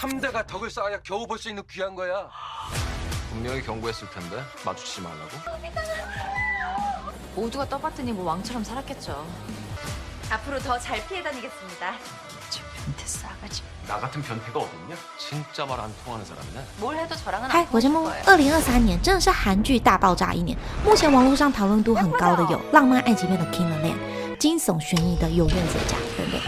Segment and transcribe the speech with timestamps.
[0.00, 2.28] 3대가 덕을 쌓아야 겨우 볼 수 있는 귀한 거야.
[3.30, 5.30] 분명히 경고했을 텐데 마주치지 말라고.
[7.34, 9.26] 모두가 떠봤더니 뭐 왕처럼 살았겠죠.
[10.30, 11.94] 앞으로 더 잘 피해 다니겠습니다.
[12.48, 13.62] 저 변태 싸가지.
[13.86, 14.96] 나 같은 변태가 어딨냐?
[15.18, 16.64] 진짜 말 안 통하는 사람이네.
[16.78, 18.24] 뭘 해도 저랑은 嗨 안 ，我是梦 통할 。거예요.
[18.26, 26.40] 二零二三年真的是韩剧大爆炸一年，目前网络上讨论度很高的有浪漫爱情片的《King of Land》，惊悚悬疑的《有愿者家》等等。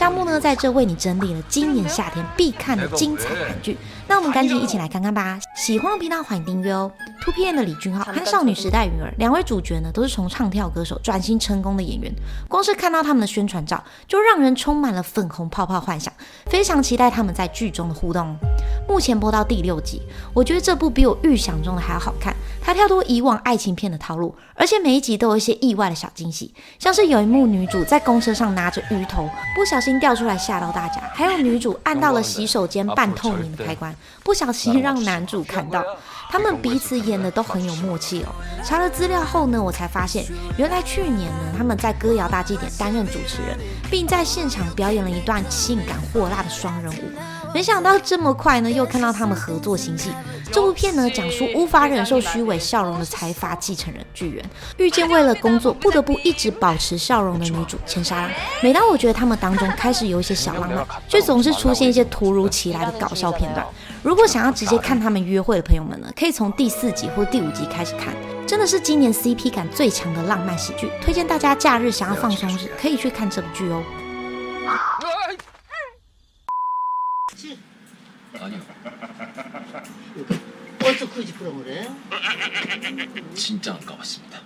[0.00, 3.76] 项目呢在这为你整理了今年夏天必看的精彩韩剧，
[4.08, 5.38] 那我们赶紧一起来看看吧。
[5.54, 6.90] 喜欢的频道欢迎订阅哦。
[7.20, 12.10] Two PM 的李俊浩和少女时代云儿两位主角呢，都是从唱跳歌手转型成功的演员。
[12.48, 16.10] 光是看到他们的宣传照，就让人充满了粉红泡泡幻想，
[16.46, 18.36] 非常期待他们在剧中的互动哦。
[18.88, 20.00] 目前播到第六集，
[20.32, 22.34] 我觉得这部比我预想中的还要好看。
[22.62, 33.94] 它跳脱以往爱情片的套路，而且每一集都有一些意外的小惊喜，像是有一幕女主在公车上拿着鱼头，不小心掉出来吓到大家；还有女主按到了洗手间半透明的开关，
[34.24, 35.84] 不小心让男主看到。
[36.30, 38.28] 他们彼此演的都很有默契哦。
[38.64, 40.24] 查了资料后呢，我才发现，
[40.56, 43.58] 原来去年呢，他们在歌谣大祭典担任主持人，
[43.90, 47.10] 并在现场表演了一段性感火辣的双人舞。
[47.52, 50.10] 没想到这么快呢，又看到他们合作新戏。
[50.52, 54.44] 这部片呢，讲述无法忍受虚伪笑容的财阀继承人巨源，
[54.78, 58.30] 遇见为了工作不得不一直保持笑容的女主千沙拉。
[58.60, 63.64] 每当我觉得他们当中开始有一些小浪漫，却总是出现一些突如其来的搞笑片段。
[64.02, 68.12] 如果想要直接看他们约会的朋友们呢，可以从第四集或第五集开始看，
[68.44, 73.82] 真的是今年 CP 感最强的浪漫喜剧，推荐大家假日想要放松时可以去看这部剧哦。
[78.39, 78.59] 아니요.
[80.79, 81.87] 벌써 그 집으로 그래?
[83.33, 84.39] 진짜 안 가봤습니다.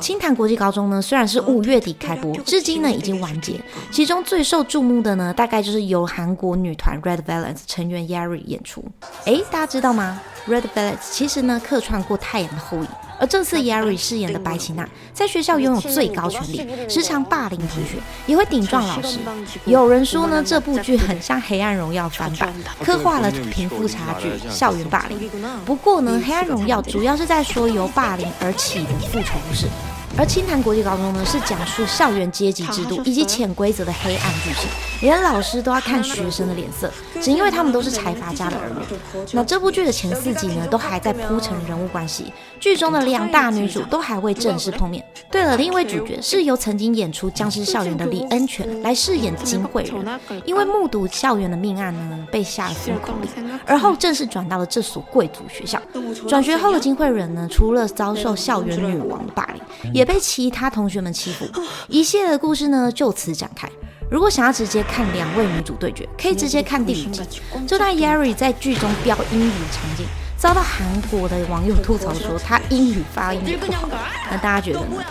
[0.00, 3.60] 青潭国际高中呢，虽然是五月底开播，至今呢已经完结。
[3.90, 8.84] 其中最受注目的呢，大概就是由韩国女团 Red Velvet 成员 Yari 演出。
[9.26, 10.20] 诶，大家知道吗？
[10.48, 12.86] Red Velvet 其实呢客串过《太阳的后裔》，
[13.19, 19.19] 而这次 Yari 饰演的白琪娜，在学校拥有最高权力，时常霸凌同学，也会顶撞老师。
[19.65, 22.53] 有人说呢，这部剧很像《黑暗荣耀》翻版，
[22.83, 25.29] 刻画了贫富差距、校园霸凌。
[25.65, 29.67] 不过呢，《黑暗荣耀》主要是在说由霸凌而起的复仇故事。
[30.15, 34.69] 而清潭国际高中呢，是讲述校园阶级制度以及潜规则的黑暗剧情，
[35.01, 39.25] 连老师都要看学生的脸色，只因为他们都是财阀家的儿女。
[39.31, 45.03] 那这部剧的前四集呢，都还在铺陈人物关系，剧中的两大女主都还未正式碰面。
[45.31, 55.81] 对了，另一位主角是由曾经演出《僵尸校园》的李恩泉来饰演金惠人，因为目睹校园的命案呢，被下了封口令，而后正式转到了这所贵族学校。
[56.27, 61.46] 转学后的金惠人呢，除了遭受校园女王的霸凌，也被其他同学们欺负，
[61.88, 63.68] 一系列的故事呢就此展开。
[64.10, 67.22] 如果想要直接看两位女主对决，可以直接看第五集。
[67.66, 70.06] 这段 Yari 在剧中飙英语的场景，
[70.38, 73.88] 遭到韩国的网友吐槽说她英语发音也不好。
[74.30, 75.04] 那大家觉得呢？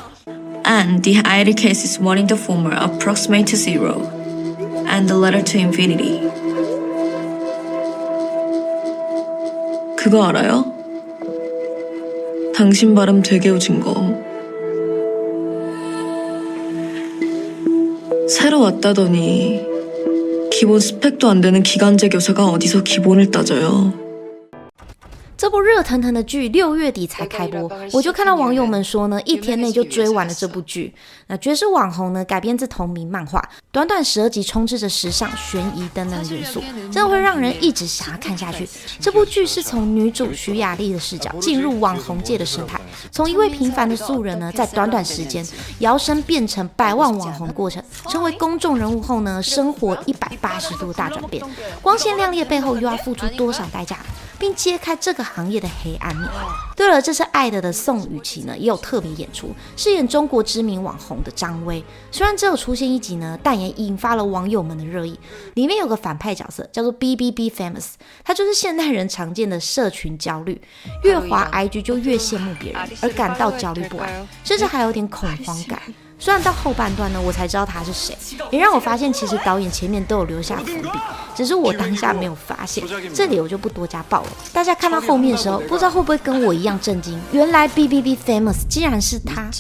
[0.64, 4.02] And the ID case is 1 in the former approximate to 0
[4.88, 6.30] and the letter to infinity.
[9.96, 10.66] 그거 알아요?
[12.56, 13.94] 당신 발음 되게 오진 거.
[18.63, 19.61] 왔다더니
[20.51, 24.02] 기본 스펙도 안 되는 기간제 교사가 어디서 기본을 따져요.
[25.43, 30.95] 这部热腾腾的剧六月底才开播，我就看到网友们说呢，一天内就追完了这部剧。
[31.27, 33.43] 那绝世网红呢，改编自同名漫画，
[33.73, 38.69] 短短十二集，充斥着时尚、悬疑等等元素，真的会让人一直想要看下去。
[39.01, 45.45] 这部剧是从女主徐雅丽的视角进入网红界的生态，从一位平凡的素人呢，在短短时间
[45.81, 51.45] 摇身变成百万网红的过程，成为公众人物后呢，生活一百八十度大转变，
[51.83, 53.99] 光鲜亮丽的背后又要付出多少代价？
[54.43, 56.29] 并揭开这个行业的黑暗面。
[56.75, 61.85] 对了，这次《爱德》的宋雨琦呢，也有特别演出，饰演中国知名网红的张薇。
[62.11, 65.17] 虽然只有出现一集呢，但也引发了网友们的热议。
[65.55, 67.93] 里面有个反派角色叫做 B B B Famous，
[68.25, 70.61] 他就是现代人常见的社群焦虑，
[71.05, 75.81] 越滑 IG 就越羡慕别人，而感到焦虑不安，甚至还有点恐慌感。
[76.23, 78.17] 虽然到后半段呢，我才知道他是谁，
[78.53, 80.89] 也让我发现其实导演前面都有留下伏笔，
[81.35, 82.85] 只是我当下没有发现。
[83.13, 84.29] 这里我就不多加爆了。
[84.53, 87.21] 大家看到后面的时候，不知道会不会跟我一样震惊？
[87.33, 89.51] 原来 B B B Famous 竟然是他。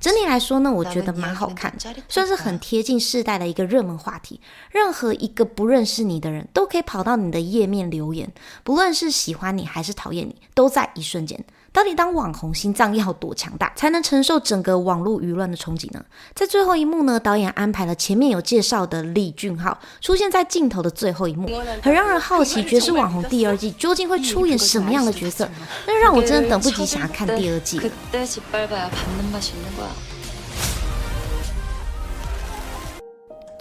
[0.00, 1.72] 整体来说呢，我觉得蛮好看，
[2.08, 4.40] 算是很贴近世代的一个热门话题。
[4.72, 8.28] 任何一个不认识你的人都可以跑到你的页面留言，
[8.64, 11.44] 不论是喜欢你还是讨厌你，都在一瞬间。
[11.72, 16.04] 到底当网红心脏要多强大，才能承受整个网络舆论的冲击呢？
[16.34, 21.48] 在最后一幕呢，导演安排了前面有介绍的李俊浩出现在镜头的最后一幕，
[21.82, 25.48] 很让人好奇《绝世网红》第二季究竟会出演什么样的角色，
[25.86, 27.90] 那让我真的等不及想要看第二季了。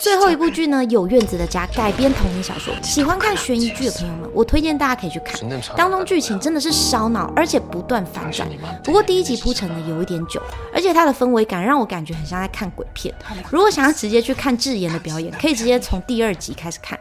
[0.02, 5.40] 最后一部剧呢，《有院子的家》改编同名小说，喜欢看悬疑剧的朋友们，我推荐大家可以去看。
[5.78, 8.50] 当中剧情真的是烧脑，而且不断反转。
[8.84, 10.42] 不过第一集铺陈的有一点久，
[10.74, 13.14] 而且它的氛围感让我感觉很像在看鬼片。
[13.52, 17.00] 如果想要直接去看智妍的表演，可以直接从第二集开始看。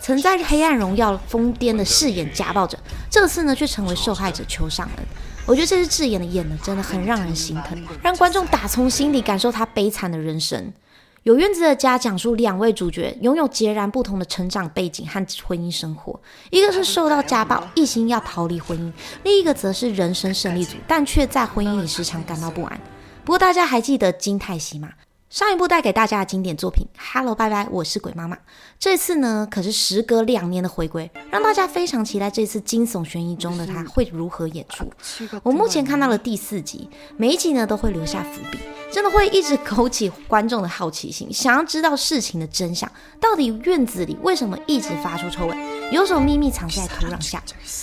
[0.00, 2.76] 曾在《黑暗荣耀》疯癫的饰演家暴者，
[3.08, 5.06] 这次呢却成为受害者邱尚恩。
[5.46, 10.72] 我觉得这次智妍的演的真的很让人心疼，让观众打从心里感受她悲惨的人生。
[11.24, 16.18] 有院子的家讲述两位主角拥有截然不同的成长背景和婚姻生活，
[16.48, 18.90] 一个是受到家暴，一心要逃离婚姻；
[19.22, 22.80] 另一个则是人生胜利组，但却在婚姻里时常感到不安。
[23.22, 24.88] 不过大家还记得金泰熙吗？
[25.28, 28.34] 上一部带给大家的经典作品《Hello 拜拜，我是鬼妈妈》，
[28.78, 34.90] 这次呢可是时隔两年的回归，让大家非常期待这次惊悚悬疑中的他会如何演出。
[35.42, 36.88] 我目前看到了第四集，
[37.18, 38.58] 每一集呢都会留下伏笔，
[38.92, 42.90] 真的会一直勾起观众的好奇心，想要知道事情的真相，
[43.20, 45.56] 到底院子里为什么一直发出臭味，
[45.92, 47.42] 有什么秘密藏在土壤下？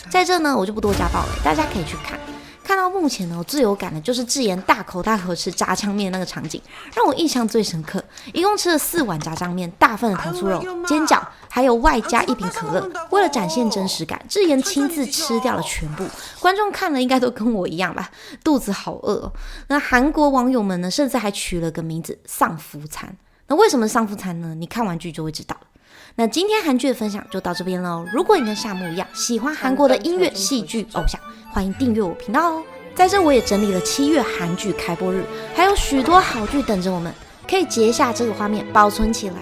[0.10, 2.20] 在这呢，我就不多加爆了，大家可以去看。
[2.68, 6.62] 看到目前呢，我最有感的就是智妍大口大口吃炸酱面那个场景，
[6.94, 8.04] 让我印象最深刻。
[8.34, 12.92] 一共吃了四碗炸酱面，大份的糖醋肉、煎饺，还有外加一瓶可乐。
[13.12, 16.04] 为了展现真实感，智妍亲自吃掉了全部。
[16.42, 18.12] 观众看了应该都跟我一样吧，
[18.44, 19.32] 肚子好饿哦。
[19.70, 23.16] 那韩国网友们呢，甚至还取了个名字“丧夫餐”。
[23.48, 24.54] 那为什么丧夫餐呢？
[24.54, 25.68] 你看完剧就会知道了。
[26.16, 28.06] 那今天韩剧的分享就到这边喽。
[28.12, 31.20] 如果你跟夏木一样喜欢韩国的音乐、戏剧、偶像，
[31.52, 32.64] 欢迎订阅我频道哦。
[32.96, 35.24] 在这我也整理了七月韩剧开播日，
[35.56, 37.14] 还有许多好剧等着我们，
[37.48, 39.36] 可以截下这个画面保存起来。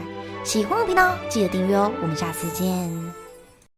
[0.44, 1.92] 喜欢我频道记得订阅哦。
[2.02, 3.05] 我们下次见。